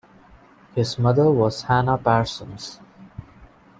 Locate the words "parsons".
1.99-2.79